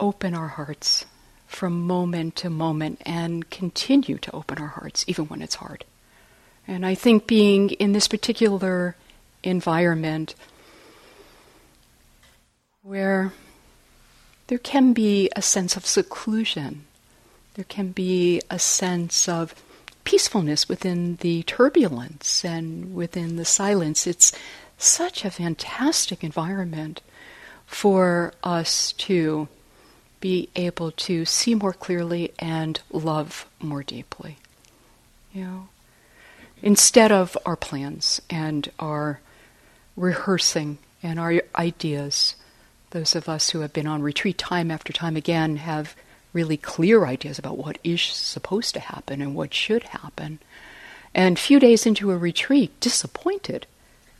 [0.00, 1.04] open our hearts
[1.52, 5.84] from moment to moment and continue to open our hearts even when it's hard?
[6.66, 8.96] And I think being in this particular
[9.42, 10.34] environment
[12.82, 13.32] where
[14.46, 16.84] there can be a sense of seclusion,
[17.54, 19.54] there can be a sense of
[20.04, 24.06] peacefulness within the turbulence and within the silence.
[24.06, 24.32] It's
[24.78, 27.00] such a fantastic environment
[27.66, 29.48] for us to
[30.22, 34.38] be able to see more clearly and love more deeply.
[35.34, 35.68] You know,
[36.62, 39.20] instead of our plans and our
[39.96, 42.36] rehearsing and our ideas.
[42.90, 45.96] Those of us who have been on retreat time after time again have
[46.32, 50.38] really clear ideas about what is supposed to happen and what should happen.
[51.14, 53.66] And few days into a retreat, disappointed,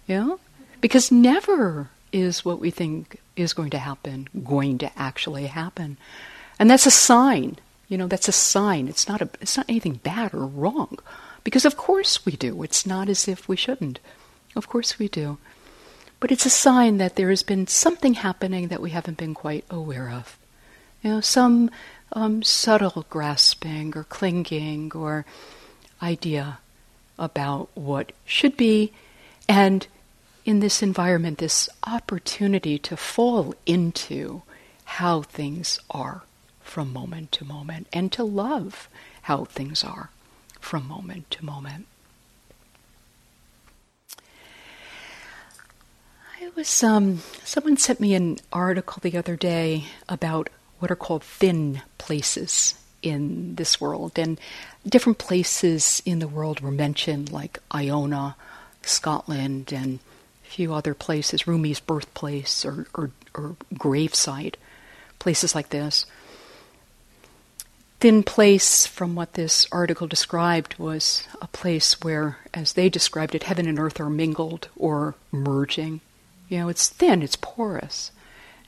[0.06, 0.40] you know?
[0.80, 5.96] Because never is what we think is going to happen going to actually happen.
[6.58, 8.88] And that's a sign, you know, that's a sign.
[8.88, 10.98] It's not a, it's not anything bad or wrong.
[11.44, 12.62] Because of course we do.
[12.62, 13.98] It's not as if we shouldn't.
[14.54, 15.38] Of course we do.
[16.20, 19.64] But it's a sign that there has been something happening that we haven't been quite
[19.70, 20.38] aware of.
[21.02, 21.68] You know, some
[22.12, 25.26] um, subtle grasping or clinging or
[26.00, 26.58] idea
[27.18, 28.92] about what should be,
[29.48, 29.86] and
[30.44, 34.42] in this environment, this opportunity to fall into
[34.84, 36.22] how things are
[36.60, 38.88] from moment to moment and to love
[39.22, 40.10] how things are
[40.60, 41.86] from moment to moment.
[46.40, 50.50] I was um, someone sent me an article the other day about
[50.80, 54.40] what are called thin places in this world, and
[54.86, 58.36] different places in the world were mentioned, like Iona,
[58.82, 60.00] Scotland, and
[60.52, 64.54] few other places, Rumi's birthplace or, or, or gravesite,
[65.18, 66.06] places like this
[68.02, 73.44] thin place from what this article described was a place where, as they described it,
[73.44, 76.00] heaven and earth are mingled or merging.
[76.48, 78.10] You know, it's thin, it's porous.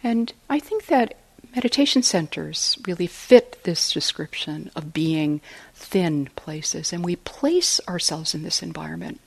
[0.04, 1.16] And I think that
[1.52, 5.40] meditation centers really fit this description of being
[5.74, 6.92] thin places.
[6.92, 9.20] And we place ourselves in this environment.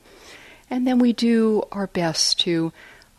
[0.69, 2.73] And then we do our best to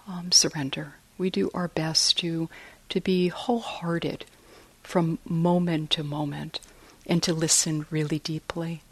[0.06, 0.94] um, surrender.
[1.16, 2.48] We do our best to,
[2.90, 4.24] to be wholehearted
[4.82, 6.60] from moment to moment
[7.06, 8.82] and to listen really deeply.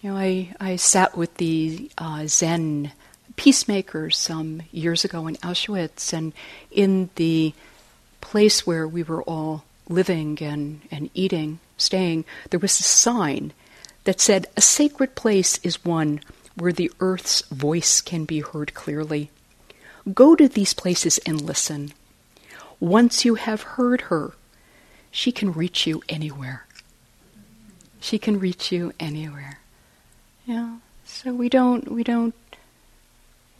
[0.00, 2.92] You know, I, I sat with the uh, Zen
[3.36, 6.32] peacemakers some years ago in Auschwitz, and
[6.70, 7.54] in the
[8.20, 13.52] place where we were all living and, and eating, staying, there was a sign
[14.04, 16.20] that said, A sacred place is one
[16.62, 19.30] where the earth's voice can be heard clearly.
[20.14, 21.92] Go to these places and listen.
[22.78, 24.34] Once you have heard her,
[25.10, 26.64] she can reach you anywhere.
[27.98, 29.58] She can reach you anywhere.
[30.46, 30.76] Yeah.
[31.04, 32.34] So we don't we don't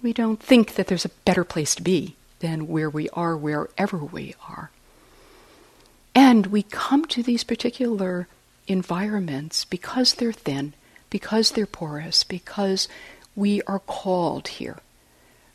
[0.00, 3.98] we don't think that there's a better place to be than where we are wherever
[3.98, 4.70] we are.
[6.14, 8.28] And we come to these particular
[8.68, 10.74] environments because they're thin,
[11.12, 12.88] because they're porous, because
[13.36, 14.78] we are called here.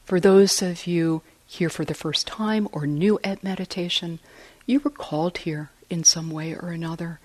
[0.06, 4.20] For those of you here for the first time or new at meditation,
[4.68, 7.20] you were called here in some way or another.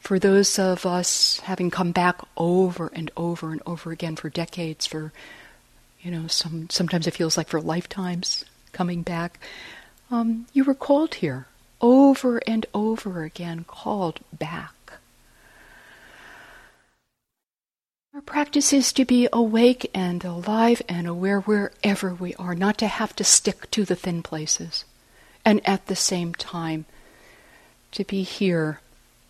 [0.00, 4.84] For those of us having come back over and over and over again for decades,
[4.84, 5.12] for
[6.00, 9.38] you know, some sometimes it feels like for lifetimes coming back,
[10.10, 11.46] um, you were called here
[11.80, 14.73] over and over again, called back.
[18.14, 22.86] Our practice is to be awake and alive and aware wherever we are, not to
[22.86, 24.84] have to stick to the thin places.
[25.44, 26.84] And at the same time,
[27.90, 28.80] to be here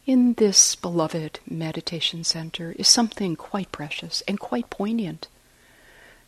[0.05, 5.29] in this beloved meditation center is something quite precious and quite poignant.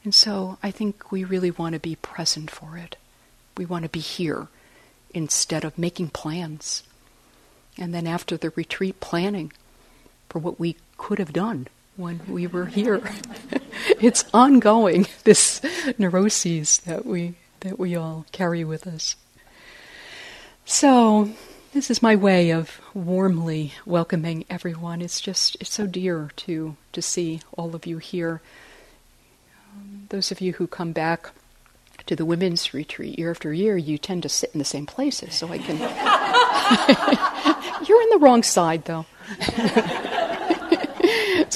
[0.03, 2.97] And so I think we really want to be present for it.
[3.59, 4.49] We want to be here
[5.13, 6.85] instead of making plans.
[7.77, 9.53] And then after the retreat, planning
[10.31, 13.03] for what we could have done when we were here.
[14.01, 15.61] it's ongoing, this
[15.99, 19.17] neuroses that we that we all carry with us.
[20.65, 21.31] So
[21.73, 25.03] this is my way of warmly welcoming everyone.
[25.03, 28.41] It's just it's so dear to to see all of you here.
[30.09, 31.31] Those of you who come back
[32.07, 35.35] to the women's retreat year after year, you tend to sit in the same places.
[35.35, 35.79] So I can.
[37.87, 39.07] You're in the wrong side, though.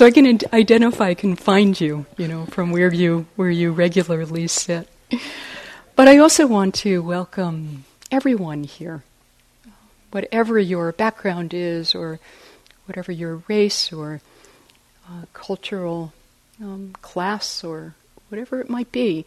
[0.01, 4.47] so I can identify, can find you, you know, from where you where you regularly
[4.47, 4.89] sit.
[5.95, 9.03] But I also want to welcome everyone here,
[10.11, 12.19] whatever your background is, or
[12.87, 14.23] whatever your race or
[15.07, 16.15] uh, cultural
[16.63, 17.95] um, class, or
[18.31, 19.27] whatever it might be.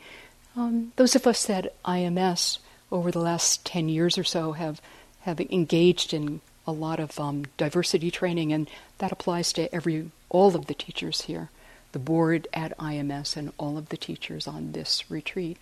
[0.57, 2.57] Um, those of us at IMS
[2.91, 4.81] over the last ten years or so have
[5.19, 10.53] have engaged in a lot of um, diversity training, and that applies to every all
[10.57, 11.49] of the teachers here,
[11.93, 15.57] the board at IMS, and all of the teachers on this retreat.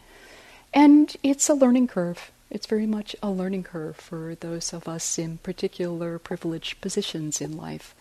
[0.74, 2.32] And it's a learning curve.
[2.50, 7.56] It's very much a learning curve for those of us in particular privileged positions in
[7.56, 7.94] life.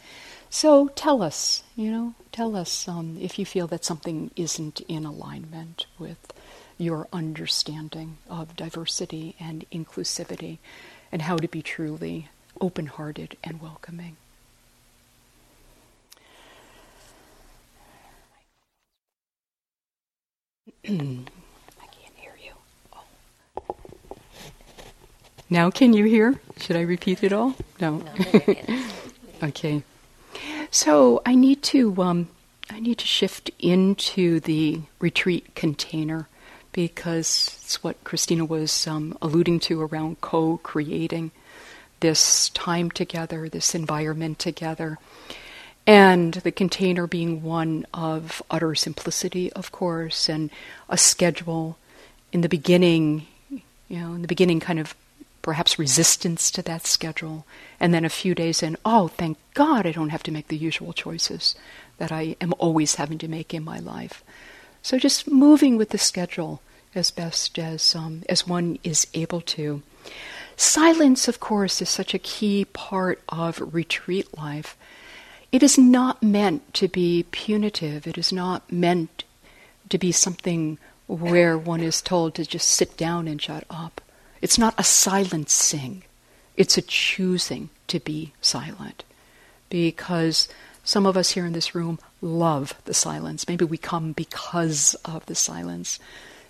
[0.49, 5.05] So tell us, you know, tell us um, if you feel that something isn't in
[5.05, 6.33] alignment with
[6.79, 10.59] your understanding of diversity and inclusivity
[11.13, 12.29] and how to be truly
[12.61, 14.17] open hearted and welcoming.
[20.85, 22.53] I can't hear you.
[22.93, 23.75] Oh.
[25.49, 26.41] Now, can you hear?
[26.59, 27.55] Should I repeat it all?
[27.81, 27.99] No.
[27.99, 28.85] no
[29.43, 29.83] okay.
[30.71, 32.29] So I need to um,
[32.71, 36.29] I need to shift into the retreat container
[36.73, 41.33] because it's what Christina was um, alluding to around co-creating
[41.99, 44.99] this time together, this environment together
[45.87, 50.51] and the container being one of utter simplicity, of course, and
[50.89, 51.79] a schedule.
[52.33, 54.95] In the beginning, you know, in the beginning, kind of
[55.43, 57.47] perhaps resistance to that schedule,
[57.81, 60.57] and then a few days in, oh, thank God I don't have to make the
[60.57, 61.55] usual choices
[61.99, 64.23] that I am always having to make in my life.
[64.83, 66.63] So just moving with the schedule
[66.95, 69.83] as best as um, as one is able to.
[70.57, 74.77] Silence, of course, is such a key part of retreat life.
[75.53, 78.07] It is not meant to be punitive.
[78.07, 79.25] It is not meant
[79.89, 84.01] to be something where one is told to just sit down and shut up.
[84.41, 86.05] It's not a silencing,
[86.57, 89.05] it's a choosing to be silent.
[89.69, 90.49] Because
[90.85, 93.49] some of us here in this room love the silence.
[93.49, 95.99] Maybe we come because of the silence.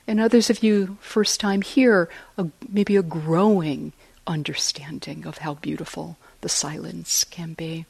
[0.06, 3.92] And others of you, first time here, a, maybe a growing
[4.26, 7.86] understanding of how beautiful the silence can be.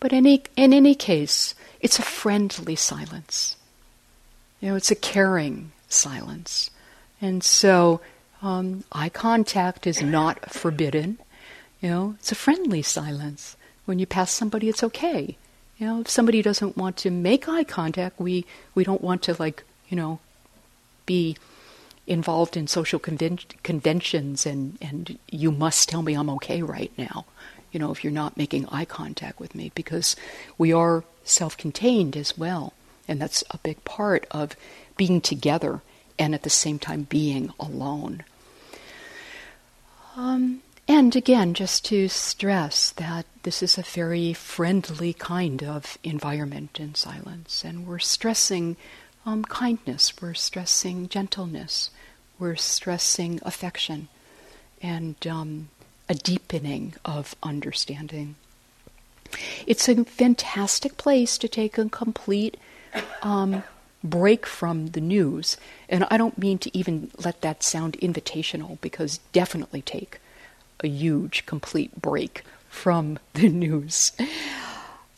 [0.00, 3.56] But any, in any case, it's a friendly silence.
[4.60, 6.70] You know, it's a caring silence.
[7.20, 8.00] And so
[8.42, 11.18] um, eye contact is not forbidden.
[11.80, 13.56] You know, it's a friendly silence.
[13.84, 15.36] When you pass somebody, it's okay.
[15.78, 19.36] You know, if somebody doesn't want to make eye contact, we, we don't want to,
[19.38, 20.18] like, you know,
[21.06, 21.36] be
[22.06, 27.26] involved in social conven- conventions and, and you must tell me I'm okay right now
[27.72, 30.16] you know, if you're not making eye contact with me, because
[30.56, 32.72] we are self contained as well.
[33.06, 34.56] And that's a big part of
[34.96, 35.82] being together
[36.18, 38.24] and at the same time being alone.
[40.16, 46.80] Um, and again, just to stress that this is a very friendly kind of environment
[46.80, 48.76] in silence, and we're stressing
[49.24, 51.90] um, kindness, we're stressing gentleness,
[52.38, 54.08] we're stressing affection,
[54.80, 55.68] and um,
[56.08, 58.36] a deepening of understanding.
[59.66, 62.56] It's a fantastic place to take a complete
[63.22, 63.62] um,
[64.02, 65.56] break from the news.
[65.88, 70.20] And I don't mean to even let that sound invitational because definitely take
[70.80, 74.12] a huge, complete break from the news.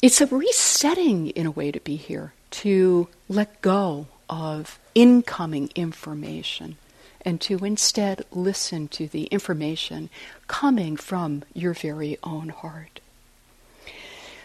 [0.02, 6.76] It's a resetting in a way to be here, to let go of incoming information
[7.24, 10.08] and to instead listen to the information
[10.46, 13.00] coming from your very own heart.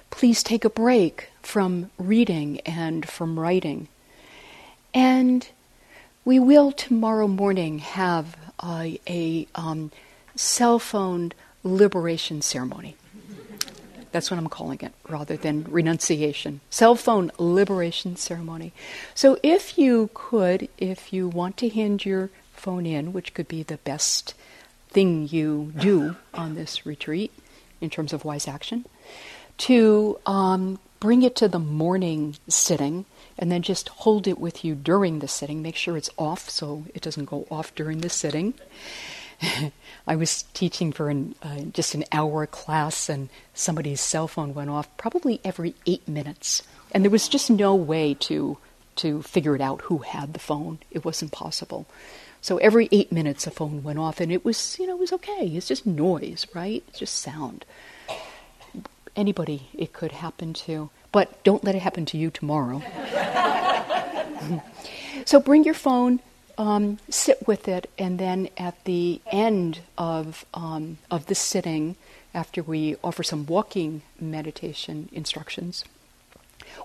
[0.09, 3.87] Please take a break from reading and from writing.
[4.93, 5.47] And
[6.23, 9.91] we will tomorrow morning have a, a um,
[10.35, 12.95] cell phone liberation ceremony.
[14.11, 16.61] That's what I'm calling it, rather than renunciation.
[16.69, 18.71] Cell phone liberation ceremony.
[19.13, 22.29] So if you could, if you want to hand your
[22.65, 24.33] phone in, which could be the best
[24.89, 27.31] thing you do on this retreat
[27.79, 28.85] in terms of wise action,
[29.57, 33.05] to um, bring it to the morning sitting
[33.37, 35.61] and then just hold it with you during the sitting.
[35.61, 38.55] Make sure it's off so it doesn't go off during the sitting.
[40.07, 44.71] I was teaching for an, uh, just an hour class, and somebody's cell phone went
[44.71, 48.57] off probably every eight minutes, and there was just no way to
[48.97, 50.79] to figure it out who had the phone.
[50.89, 51.85] It wasn't possible.
[52.45, 55.13] So every eight minutes, a phone went off, and it was you know it was
[55.13, 55.47] okay.
[55.47, 56.83] It's just noise, right?
[56.89, 57.65] It's just sound.
[59.15, 62.83] Anybody, it could happen to, but don't let it happen to you tomorrow.
[65.25, 66.19] so bring your phone
[66.59, 71.95] um, sit with it, and then at the end of um, of the sitting,
[72.31, 75.83] after we offer some walking meditation instructions,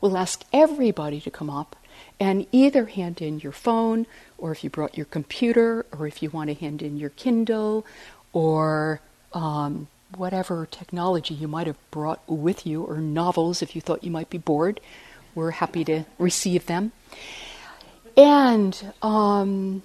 [0.00, 1.76] we'll ask everybody to come up
[2.18, 4.06] and either hand in your phone,
[4.38, 7.86] or if you brought your computer, or if you want to hand in your Kindle,
[8.32, 9.00] or
[9.32, 14.10] um, whatever technology you might have brought with you, or novels if you thought you
[14.10, 14.80] might be bored.
[15.34, 16.92] We're happy to receive them.
[18.16, 19.82] And um,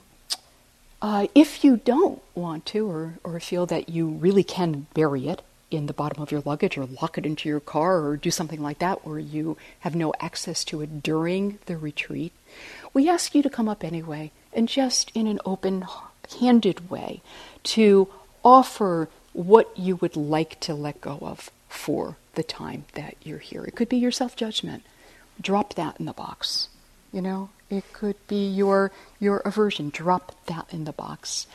[1.01, 5.41] uh, if you don't want to, or, or feel that you really can bury it
[5.76, 8.61] in the bottom of your luggage, or lock it into your car, or do something
[8.61, 12.32] like that where you have no access to it during the retreat,
[12.93, 15.86] we ask you to come up anyway and just in an open
[16.39, 17.21] handed way
[17.63, 18.07] to
[18.43, 23.65] offer what you would like to let go of for the time that you're here.
[23.65, 24.84] It could be your self judgment.
[25.41, 26.69] Drop that in the box.
[27.11, 29.89] You know, it could be your your aversion.
[29.89, 31.47] Drop that in the box.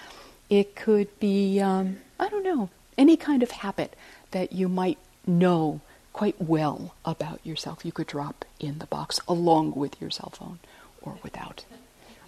[0.51, 2.69] It could be um, I don't know
[3.01, 3.97] any kind of habit
[4.31, 5.81] that you might know
[6.13, 7.85] quite well about yourself.
[7.85, 10.59] You could drop in the box along with your cell phone
[11.01, 11.65] or without.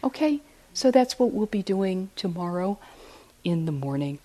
[0.03, 0.41] Okay,
[0.73, 2.79] so that's what we'll be doing tomorrow
[3.45, 4.19] in the morning.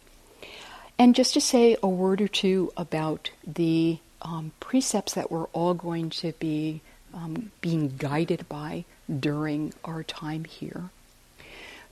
[0.97, 5.73] And just to say a word or two about the um, precepts that we're all
[5.73, 6.81] going to be
[7.13, 8.85] um, being guided by
[9.19, 10.89] during our time here.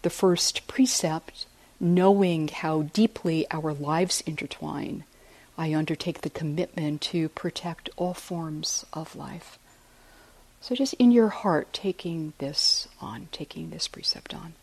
[0.02, 1.46] The first precept,
[1.80, 5.04] knowing how deeply our lives intertwine,
[5.58, 9.58] I undertake the commitment to protect all forms of life.
[10.62, 14.54] So, just in your heart, taking this on, taking this precept on.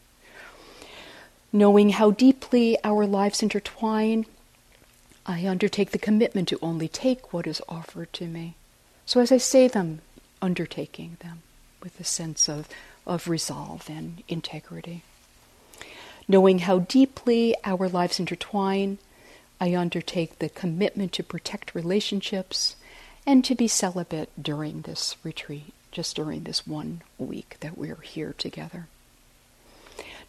[1.53, 4.27] Knowing how deeply our lives intertwine,
[5.25, 8.57] I undertake the commitment to only take what is offered to me.
[9.07, 10.01] So, as I say them,
[10.41, 11.43] undertaking them
[11.83, 12.69] with a sense of,
[13.07, 15.03] of resolve and integrity.
[16.29, 18.99] Knowing how deeply our lives intertwine,
[19.61, 22.77] I undertake the commitment to protect relationships
[23.27, 28.35] and to be celibate during this retreat, just during this one week that we're here
[28.37, 28.89] together.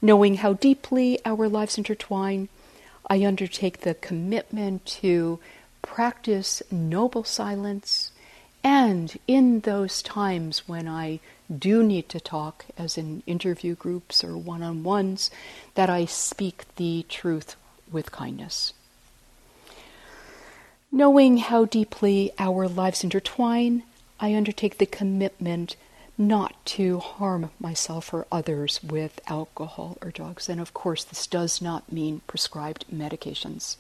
[0.02, 2.50] Knowing how deeply our lives intertwine,
[3.10, 5.40] I undertake the commitment to
[5.82, 8.12] practice noble silence
[8.64, 11.20] and in those times when I
[11.56, 15.30] do need to talk, as in interview groups or one on ones,
[15.76, 17.56] that I speak the truth
[17.92, 18.74] with kindness.
[20.92, 23.84] Knowing how deeply our lives intertwine,
[24.20, 25.76] I undertake the commitment
[26.18, 30.48] not to harm myself or others with alcohol or drugs.
[30.48, 33.78] And of course, this does not mean prescribed medications.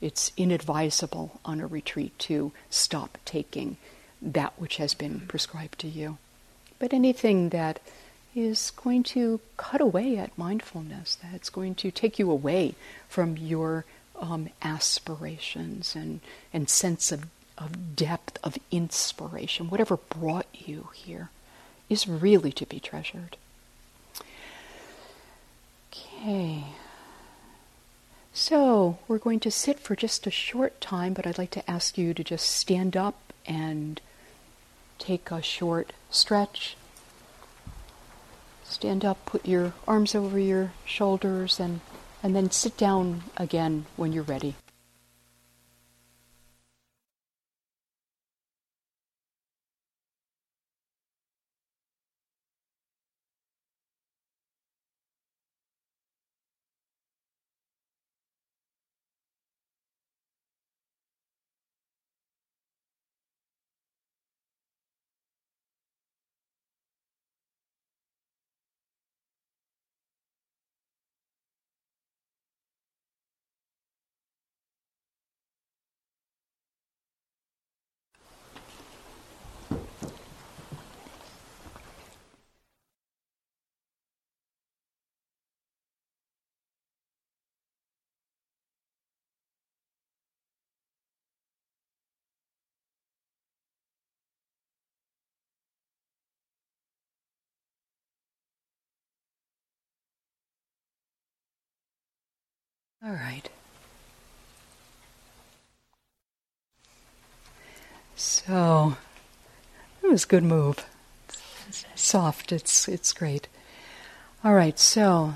[0.00, 3.76] It's inadvisable on a retreat to stop taking
[4.20, 6.18] that which has been prescribed to you.
[6.78, 7.80] But anything that
[8.34, 12.74] is going to cut away at mindfulness, that's going to take you away
[13.08, 13.84] from your
[14.20, 16.20] um, aspirations and,
[16.52, 17.26] and sense of,
[17.56, 21.30] of depth, of inspiration, whatever brought you here,
[21.88, 23.36] is really to be treasured.
[25.92, 26.64] Okay.
[28.32, 31.98] So, we're going to sit for just a short time, but I'd like to ask
[31.98, 34.00] you to just stand up and
[34.98, 36.76] take a short stretch.
[38.64, 41.80] stand up, put your arms over your shoulders, and,
[42.22, 44.54] and then sit down again when you're ready.
[103.04, 103.48] All right.
[108.16, 108.96] So,
[110.02, 110.84] it was a good move.
[111.68, 112.50] It's soft.
[112.50, 113.46] It's it's great.
[114.42, 114.76] All right.
[114.80, 115.34] So,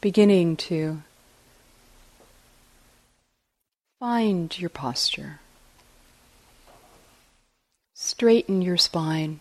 [0.00, 1.02] beginning to
[3.98, 5.40] find your posture.
[7.94, 9.40] Straighten your spine.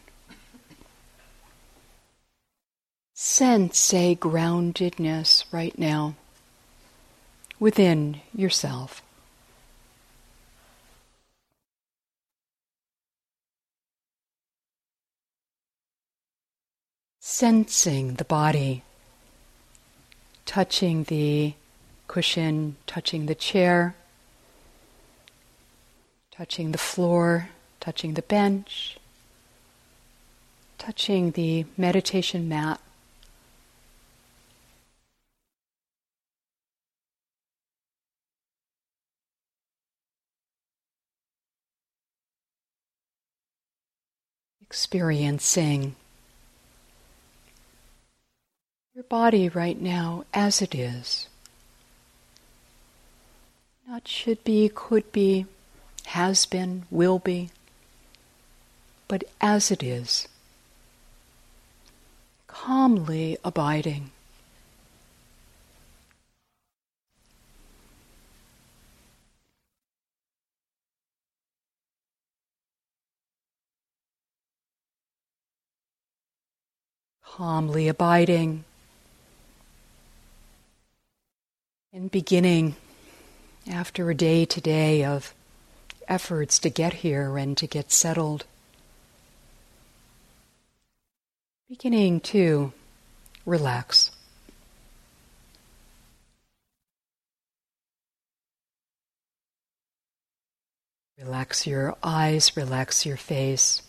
[3.13, 6.15] Sense a groundedness right now
[7.60, 9.01] within yourself.
[17.20, 18.84] Sensing the body,
[20.45, 21.53] touching the
[22.07, 23.95] cushion, touching the chair,
[26.32, 27.49] touching the floor,
[27.80, 28.97] touching the bench,
[30.78, 32.80] touching the meditation mat.
[44.70, 45.95] Experiencing
[48.93, 51.28] your body right now as it is.
[53.88, 55.47] Not should be, could be,
[56.05, 57.49] has been, will be,
[59.07, 60.28] but as it is.
[62.45, 64.11] Calmly abiding.
[77.40, 78.66] Calmly abiding
[81.94, 82.76] and beginning
[83.72, 85.34] after a day today of
[86.10, 88.46] efforts to get here and to get settled.
[91.70, 92.74] Beginning to
[93.46, 94.12] relax.
[101.18, 103.82] Relax your eyes, relax your face.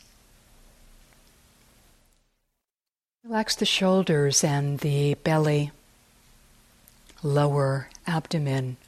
[3.23, 5.73] Relax the shoulders and the belly,
[7.23, 8.79] lower abdomen.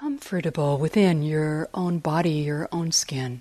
[0.00, 3.40] Comfortable within your own body, your own skin.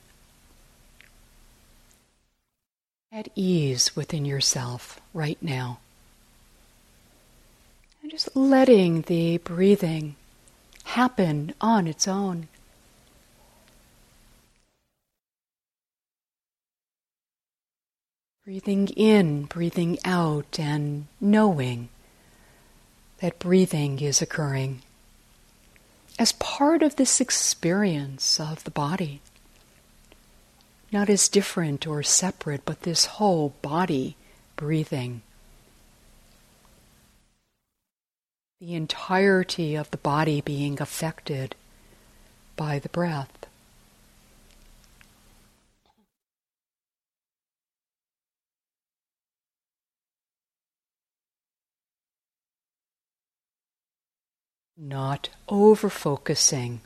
[3.12, 5.80] At ease within yourself right now.
[8.04, 10.18] And just letting the breathing
[10.84, 12.48] happen on its own.
[18.46, 21.90] Breathing in, breathing out, and knowing
[23.18, 24.84] that breathing is occurring
[26.20, 29.22] as part of this experience of the body.
[30.92, 34.16] Not as different or separate, but this whole body
[34.56, 35.24] breathing.
[38.62, 41.56] The entirety of the body being affected
[42.56, 43.45] by the breath.
[54.88, 56.82] Not over focusing.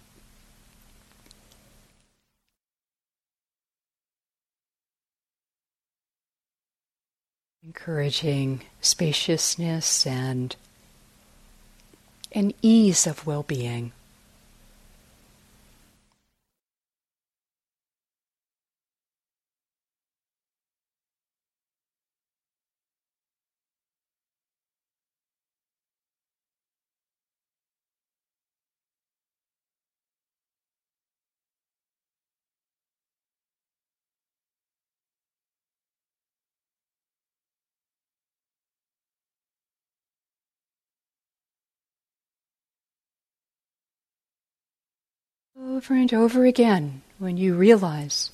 [7.63, 10.55] Encouraging spaciousness and
[12.31, 13.91] an ease of well being.
[45.79, 48.31] Over and over again, when you realize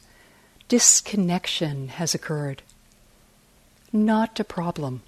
[0.67, 2.63] disconnection has occurred,
[3.93, 5.03] not a problem.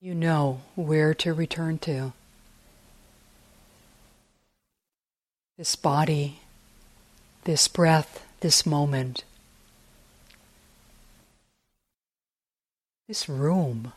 [0.00, 2.12] You know where to return to.
[5.58, 6.38] This body,
[7.42, 9.24] this breath, this moment,
[13.08, 13.92] this room.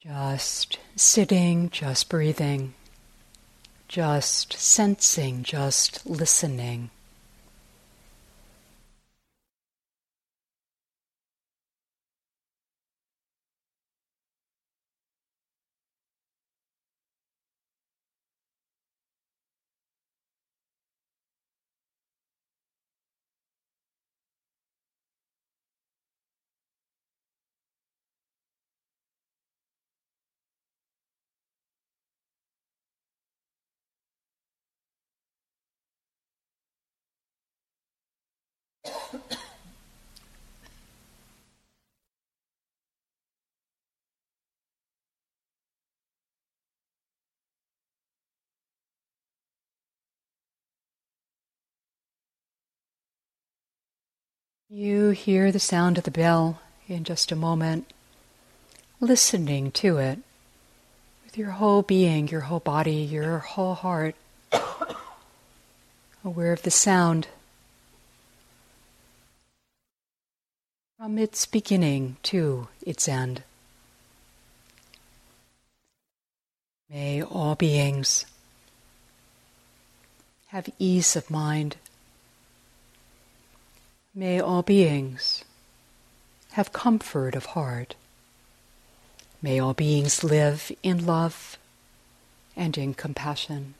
[0.00, 2.74] Just sitting, just breathing,
[3.88, 6.90] just sensing, just listening.
[54.68, 57.92] You hear the sound of the bell in just a moment,
[58.98, 60.18] listening to it
[61.24, 64.16] with your whole being, your whole body, your whole heart,
[66.24, 67.28] aware of the sound.
[70.98, 73.44] From its beginning to its end.
[76.90, 78.26] May all beings
[80.46, 81.76] have ease of mind
[84.18, 85.44] May all beings
[86.52, 87.96] have comfort of heart.
[89.42, 91.58] May all beings live in love
[92.56, 93.74] and in compassion.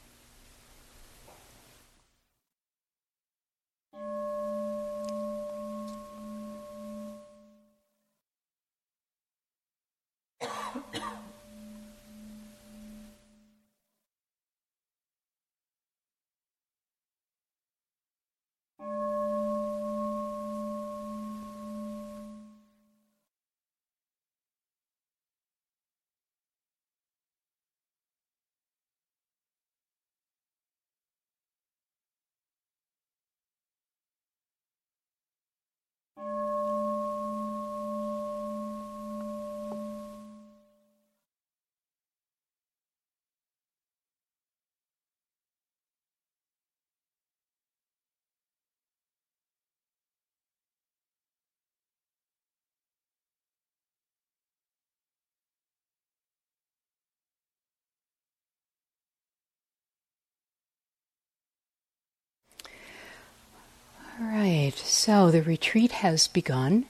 [64.46, 66.86] Right, so the retreat has begun.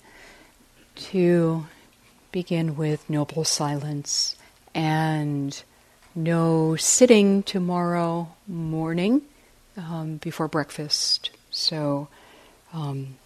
[1.12, 1.66] To
[2.32, 4.34] begin with noble silence
[4.74, 5.62] and
[6.14, 9.22] no sitting tomorrow morning
[9.76, 11.30] um, before breakfast.
[11.50, 12.08] So
[12.72, 13.16] um,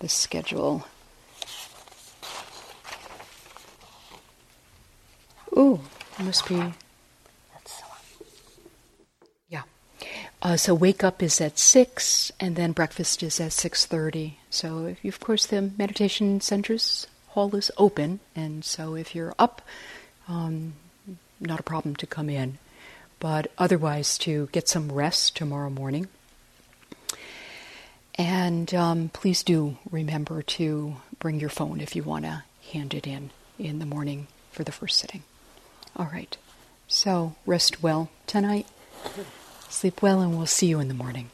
[0.00, 0.86] the schedule.
[5.56, 5.80] Ooh,
[6.18, 6.62] must be
[10.44, 14.38] Uh, so wake up is at six, and then breakfast is at six thirty.
[14.50, 19.34] So, if you, of course, the meditation center's hall is open, and so if you're
[19.38, 19.62] up,
[20.28, 20.74] um,
[21.40, 22.58] not a problem to come in.
[23.20, 26.08] But otherwise, to get some rest tomorrow morning.
[28.16, 33.06] And um, please do remember to bring your phone if you want to hand it
[33.06, 35.22] in in the morning for the first sitting.
[35.96, 36.36] All right.
[36.86, 38.66] So rest well tonight.
[39.74, 41.30] Sleep well, and we'll see you in the morning.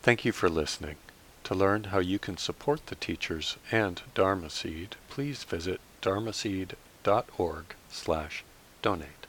[0.00, 0.94] Thank you for listening.
[1.42, 8.44] To learn how you can support the teachers and Dharma Seed, please visit dharmaseed.org slash
[8.80, 9.21] donate.